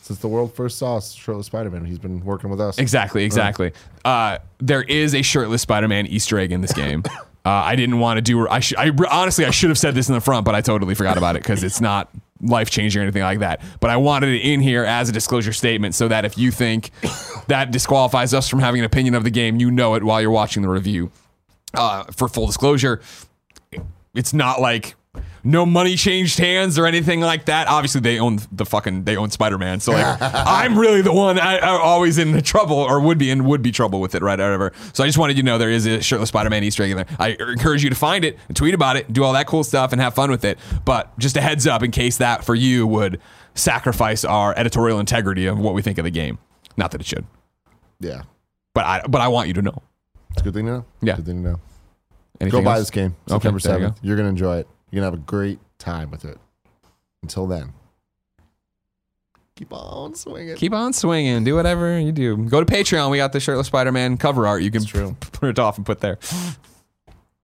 [0.07, 2.77] Since the world first saw shirtless Spider-Man, he's been working with us.
[2.77, 3.73] Exactly, exactly.
[4.05, 7.03] Uh, there is a shirtless Spider-Man Easter egg in this game.
[7.09, 8.47] Uh, I didn't want to do.
[8.47, 10.95] I, sh- I honestly I should have said this in the front, but I totally
[10.95, 12.09] forgot about it because it's not
[12.41, 13.61] life changing or anything like that.
[13.81, 16.91] But I wanted it in here as a disclosure statement so that if you think
[17.47, 20.31] that disqualifies us from having an opinion of the game, you know it while you're
[20.31, 21.11] watching the review.
[21.73, 23.01] Uh, for full disclosure,
[24.15, 24.95] it's not like
[25.43, 27.67] no money changed hands or anything like that.
[27.67, 29.79] Obviously, they own the fucking they own Spider Man.
[29.79, 33.45] So like, I'm really the one I, I always in trouble or would be in
[33.45, 34.39] would be trouble with it, right?
[34.39, 34.73] Or whatever.
[34.93, 36.91] So I just wanted you to know there is a shirtless Spider Man Easter egg
[36.91, 37.05] in there.
[37.19, 40.01] I encourage you to find it, tweet about it, do all that cool stuff, and
[40.01, 40.57] have fun with it.
[40.85, 43.19] But just a heads up in case that for you would
[43.55, 46.37] sacrifice our editorial integrity of what we think of the game.
[46.77, 47.25] Not that it should,
[47.99, 48.23] Yeah.
[48.73, 49.81] but I but I want you to know.
[50.37, 50.85] It's a good thing to know.
[51.01, 51.15] Yeah.
[51.15, 51.59] Good thing to know.
[52.39, 52.81] Anything Go buy else?
[52.81, 53.95] this game Okay, September you 7th.
[54.03, 54.67] You're going to enjoy it.
[54.91, 56.37] You're going to have a great time with it.
[57.23, 57.73] Until then,
[59.55, 60.55] keep on swinging.
[60.55, 61.43] Keep on swinging.
[61.43, 62.37] Do whatever you do.
[62.37, 63.09] Go to Patreon.
[63.09, 64.61] We got the shirtless Spider Man cover art.
[64.61, 66.19] You can print it off and put there.